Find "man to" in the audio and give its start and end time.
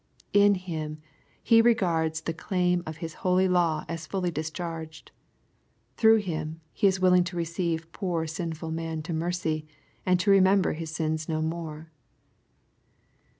8.71-9.13